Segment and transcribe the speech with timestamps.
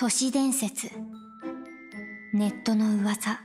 [0.00, 0.92] 都市伝説。
[2.32, 3.40] ネットの噂。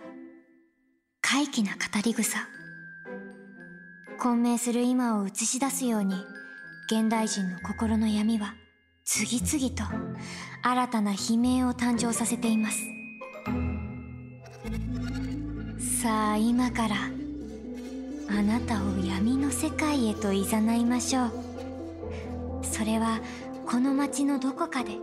[1.19, 2.47] 怪奇な語り草。
[4.19, 6.13] 混迷する今を映し出すように
[6.85, 8.53] 現代人の心の闇は
[9.03, 9.83] 次々と
[10.61, 12.77] 新たな悲鳴を誕生させています。
[16.03, 16.95] さあ今から
[18.29, 20.43] あなたを闇の世界へと誘
[20.81, 21.31] いましょう。
[22.61, 23.21] それは
[23.65, 24.99] この街のどこかで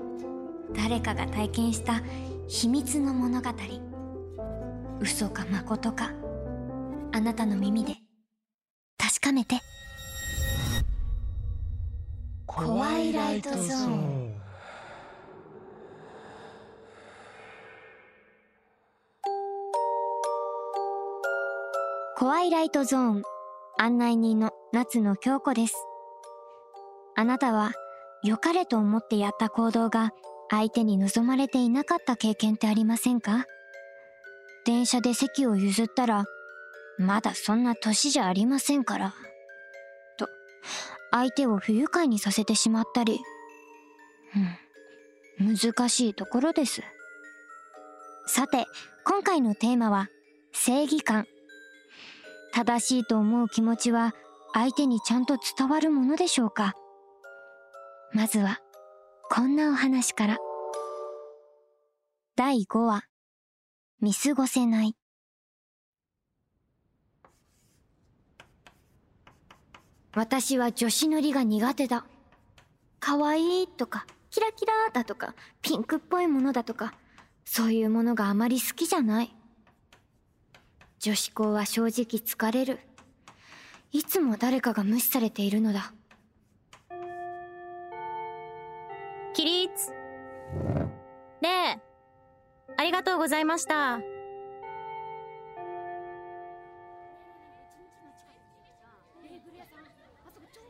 [0.74, 2.02] 誰かが体験した
[2.48, 3.50] 秘密の物語。
[5.00, 6.10] 嘘か誠か。
[7.12, 7.94] あなたの耳で。
[8.98, 9.60] 確かめて。
[12.46, 14.34] コワイライトゾーン。
[22.16, 23.22] コワイライトゾーン。
[23.78, 25.74] 案内人の夏野京子です。
[27.16, 27.72] あなたは
[28.22, 30.10] 良かれと思ってやった行動が
[30.50, 33.46] 相手に望まれていなかった経験ってありませんか？
[34.66, 36.24] 電車で席を譲ったら、
[36.98, 39.14] まだそんな年じゃありませんから。
[40.18, 40.28] と、
[41.12, 43.20] 相手を不愉快にさせてしまったり。
[45.40, 46.82] うん、難しいところです。
[48.26, 48.66] さて、
[49.04, 50.08] 今回のテーマは、
[50.52, 51.26] 正義感。
[52.52, 54.14] 正しいと思う気持ちは、
[54.52, 56.74] 相手にちゃんと伝わるものでしょうか？
[58.12, 58.60] まずは、
[59.32, 60.38] こんなお話から。
[62.34, 63.04] 第5話、
[64.00, 64.96] 見過ごせない。
[70.16, 72.04] 私は女子塗りが苦手だ。
[72.98, 76.92] 可愛いとか、キラキラだとか、ピンクっぽいものだとか、
[77.44, 79.32] そういうものがあまり好きじゃない。
[80.98, 82.80] 女子校は正直疲れる。
[83.92, 85.92] いつも誰かが無視されているのだ。
[89.40, 89.90] 起立。
[91.40, 91.80] ねえ
[92.76, 94.00] ありがとうございました。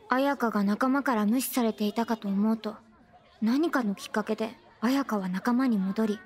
[0.07, 2.75] 綾香が仲間から無視されていたかと思うと
[3.41, 4.51] 何かのきっかけで
[4.81, 6.19] 綾香は仲間に戻り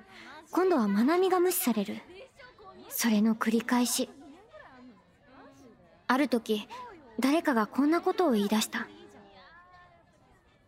[0.50, 1.96] 今度は愛美が無視される。
[2.88, 4.08] それの繰り返し。
[6.06, 6.68] ある時
[7.18, 8.86] 誰かがこんなことを言い出した。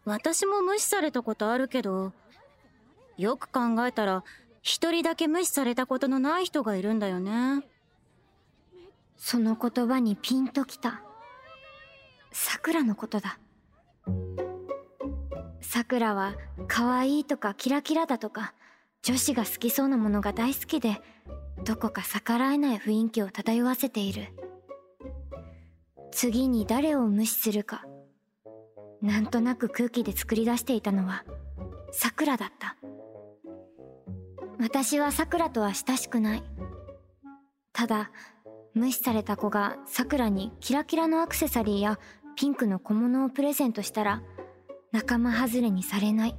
[0.08, 2.12] 私も無視されたことあるけど、
[3.16, 4.24] よく考えたら、
[4.62, 7.64] 一人だけ無視されたことのない人がいるんだよね。
[9.16, 11.02] その言葉にピンときた。
[12.32, 13.38] 桜のことだ。
[15.60, 16.34] 桜は
[16.66, 18.54] 可愛いとかキラキラだとか
[19.02, 21.00] 女子が好きそうなものが大好きで
[21.64, 24.28] どこか逆らえない雰囲気を漂わせている
[26.10, 27.84] 次に誰を無視するか
[29.00, 31.24] なんとなく空気で作り出していたのは
[31.92, 32.76] さくらだった。
[34.60, 36.42] 私はさくらとは親しくない。
[37.72, 38.10] ただ
[38.74, 41.98] 無視された子がさくらにキラキラのアクセサリーや
[42.36, 44.22] ピンクの小物をプレゼントしたら
[44.92, 46.36] 仲間外れにされない。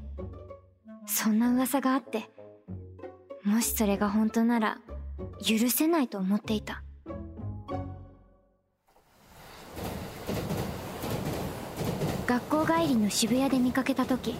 [1.05, 2.29] そんな噂があって
[3.43, 4.77] もしそれが本当なら
[5.41, 6.83] 許せないと思っていた。
[12.29, 14.35] 学校帰りの渋谷で見かけた時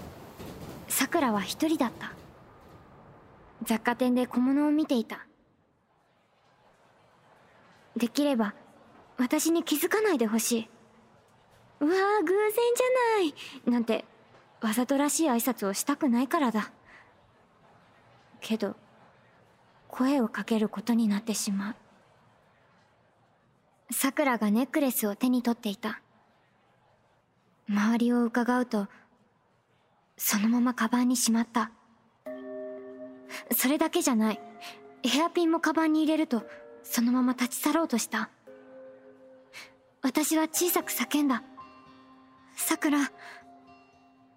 [0.88, 2.14] さくらは一人だった。
[3.64, 5.26] 雑貨店で小物を見ていた。
[7.98, 8.54] できれば
[9.18, 10.70] 私に気づかないでほしい。
[11.80, 13.72] うわー偶然じゃない。
[13.72, 14.06] なんて
[14.62, 16.72] わざとらしい挨拶をしたくないからだ。
[18.40, 18.76] けど
[19.88, 21.76] 声をかけることになってしまう。
[23.92, 26.02] さくらがネックレスを手に取っていた。
[27.70, 28.88] 周りを伺うと
[30.18, 31.72] そのままカバンにしまった。
[33.56, 34.42] それだけじゃない。
[35.04, 36.44] ヘアピンもカバンに入れると
[36.84, 38.30] そのまま立ち去ろうとした。
[40.02, 41.44] 私は小さく叫んだ
[42.56, 43.12] 「さくら」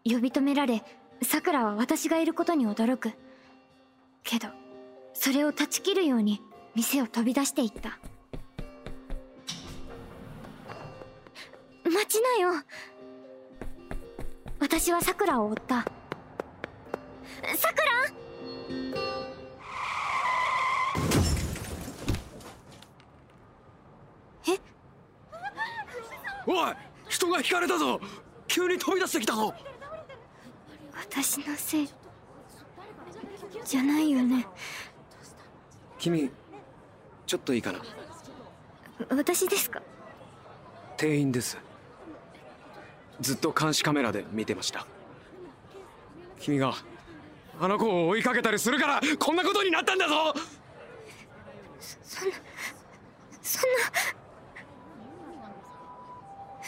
[0.05, 0.85] 呼び止められ
[1.23, 3.13] さくらは私がいることに驚く。
[4.25, 4.49] けど
[5.15, 6.41] それを断ち切るように
[6.75, 7.99] 店を飛び出していった。
[11.85, 12.53] 待ちなよ。
[14.63, 15.83] 私はさくらを追った。
[15.83, 15.87] さ
[17.75, 17.91] くら
[24.47, 24.61] え？
[26.47, 26.75] おい
[27.09, 28.01] 人が引かれたぞ。
[28.47, 29.53] 急に飛び出してきたぞ。
[30.95, 31.89] 私のせい
[33.65, 34.47] じゃないよね。
[35.99, 36.31] 君
[37.27, 37.81] ちょっといいかな？
[39.09, 39.83] 私ですか？
[40.97, 41.59] 店員です
[43.23, 44.87] ずっと監視カメラで見てました。
[46.41, 46.75] 君が
[47.61, 50.35] あの子を追いかけたりするからこんなことになったんだぞ！
[51.79, 52.37] そんな
[53.41, 53.79] そんな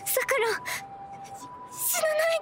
[0.04, 0.46] さくら
[1.72, 2.40] 死なない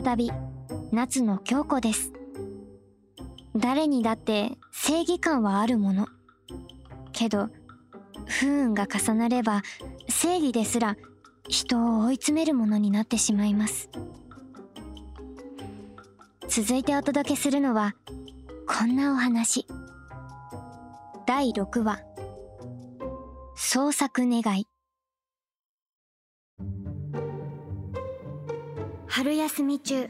[0.00, 0.02] で。
[0.02, 0.30] 再び
[0.92, 2.12] 夏の京子です
[3.68, 6.06] 誰にだって正義感はあるもの。
[7.12, 7.50] けど
[8.26, 9.60] 不運が重なれば
[10.08, 10.96] 正義ですら
[11.48, 13.90] 人を追い詰めるものになってしまいます。
[16.48, 17.94] 続いてお届けするのは
[18.66, 19.66] こんなお話。
[21.26, 22.00] 第6話。
[23.54, 24.66] 創作願い。
[29.08, 30.08] 春休み中。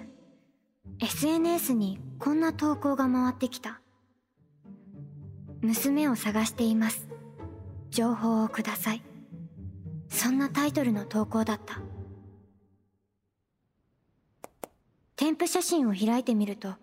[1.01, 3.81] SNS にこんな投稿が回ってきた。
[5.61, 7.09] 娘を探しています。
[7.91, 9.03] 情報をください。
[10.09, 11.81] そんなタイトルの投稿だった。
[15.17, 16.75] 添付写真を開いてみると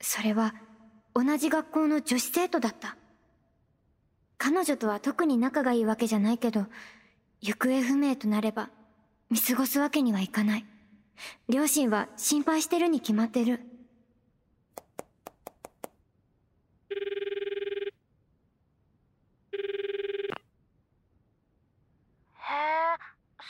[0.00, 0.54] それは
[1.12, 2.96] 同じ学校の女子生徒だった。
[4.38, 6.66] 彼女とは特に仲がいいわけじゃないけど
[7.40, 8.70] 行方不明となれば
[9.28, 10.64] 見過ごすわけにはいかない。
[11.48, 13.60] 両親は心配してるに決まってるへえ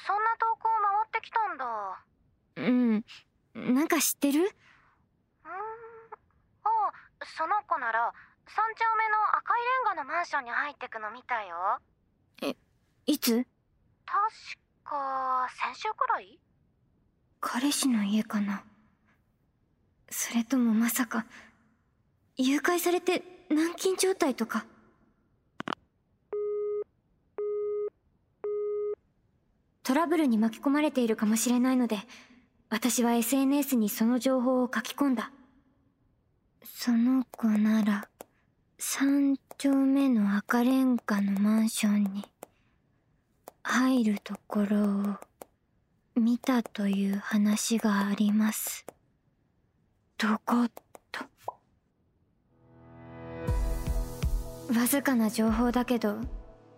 [0.06, 0.69] そんな投稿
[1.49, 2.05] 回ってきたんだ。
[2.56, 3.05] うん。
[3.75, 4.41] なんか知ってる？
[4.41, 4.49] うーん。
[4.49, 4.49] あ
[6.65, 6.69] あ
[7.25, 8.12] その子なら
[8.47, 11.79] 三丁目の赤いレンガのマンションに入ってくの見たよ。
[13.06, 13.47] いつ？
[14.05, 14.19] 確
[14.85, 16.39] か先週くらい？
[17.41, 18.62] 彼氏の家かな。
[20.11, 21.25] それともまさか
[22.37, 24.67] 誘拐されて軟禁状態とか？
[29.88, 31.96] トラブルに巻き込まれているかもしれないので
[32.69, 35.32] 私は SNS にその情報を書き込んだ
[36.62, 38.06] その子なら
[38.76, 42.26] 三丁目の赤レンガのマンションに
[43.62, 44.76] 入るところ
[46.17, 48.84] を見たという話があります。
[50.19, 50.69] どこ
[51.11, 51.25] と。
[54.75, 56.19] わずかな情報だけど、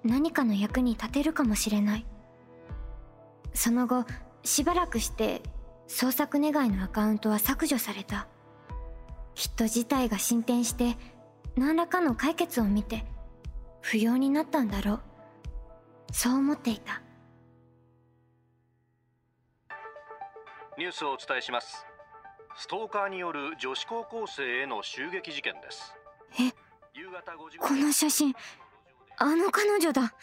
[0.05, 2.07] 何かの役に立てるかもしれない。
[3.55, 4.05] その後、
[4.43, 5.43] しばらくして、
[5.89, 8.29] 捜索願いのアカウントは削除された。
[9.35, 10.97] きっと事態が進展して、
[11.57, 13.05] 何らかの解決を見て、
[13.81, 15.01] 不要になったんだろう。
[16.13, 17.03] そう思っていた。
[20.81, 21.85] ニュースをお伝えします
[22.57, 25.95] ストーカーによる女子高校生への襲撃事件です
[26.41, 26.55] え
[26.95, 28.35] 夕方5時この写真、
[29.19, 30.15] あの彼女だ。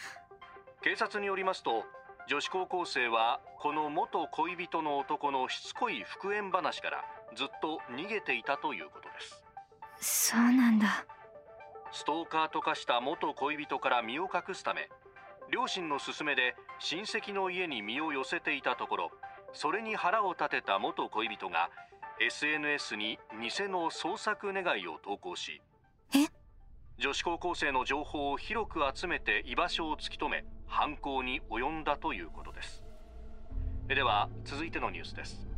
[0.82, 1.84] 警察によりますと
[2.28, 7.04] 女子高校生はこの元恋人の男のしつこい復縁話から
[7.34, 11.06] ずっと逃げていたということですそうなんだ。
[11.90, 14.90] ストーカーと化した元恋人から身を隠すため
[15.50, 19.10] 両親の勧めで親戚の家に身を寄せていたところ
[19.54, 21.70] それに腹を立てた元恋人が
[22.20, 25.67] SNS に偽の捜索願いを投稿しえ
[26.98, 32.84] 女子高校生の情報を広く集めて居場所を突き止め犯行に及んだということです
[33.86, 35.48] では続いてのニュースです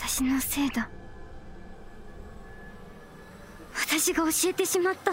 [0.00, 0.88] 私のせいだ。
[3.74, 5.12] 私が教えてしまった。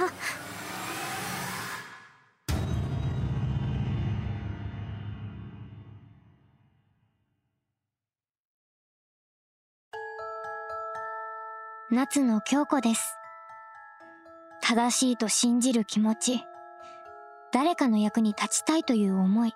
[11.89, 13.14] 夏野京子です。
[14.67, 16.43] 正しいと信じる気持ち。
[17.51, 19.53] 誰かの役に立ちたいという思い。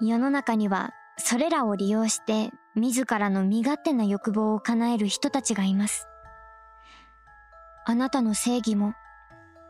[0.00, 6.08] 世の中にはそれらを利用して自らの身勝手な欲望を叶える人たちがいます。
[7.84, 8.94] あなたの正義も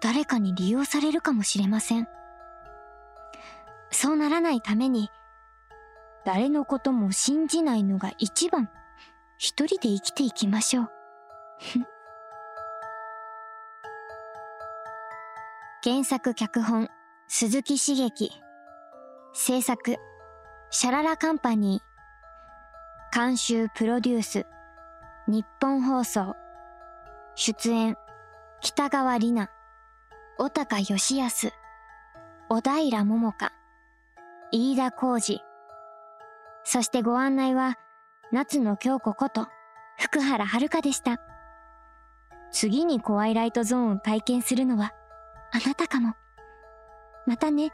[0.01, 2.07] 誰かに利用されるかもしれません。
[3.91, 5.11] そうならないために、
[6.25, 8.71] 誰のことも信じないのが一番、
[9.39, 10.91] 一人で生きていきましょう。
[15.81, 16.89] 原作脚本、
[17.29, 18.33] 鈴木茂樹。
[19.33, 19.97] 制作、
[20.71, 23.17] シャララカンパニー。
[23.17, 24.47] 監修プロデュース、
[25.29, 26.35] 日本放送。
[27.37, 27.97] 出演、
[28.61, 29.53] 北川里奈、
[30.37, 31.53] 小高義康、
[32.49, 33.53] 小平桃香、
[34.51, 35.41] 飯田浩二。
[36.65, 37.77] そしてご案内は、
[38.33, 39.47] 夏野京子こと、
[39.97, 41.21] 福原遥でした。
[42.51, 44.93] 次にコワイライトゾーンを体験するのは、
[45.51, 46.15] あなたかも。
[47.27, 47.73] またね。